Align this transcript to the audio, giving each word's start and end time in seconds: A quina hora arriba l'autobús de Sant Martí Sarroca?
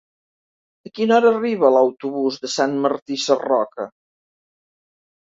A 0.89 0.91
quina 0.99 1.15
hora 1.17 1.33
arriba 1.35 1.71
l'autobús 1.77 2.41
de 2.47 2.51
Sant 2.57 2.77
Martí 2.89 3.21
Sarroca? 3.29 3.91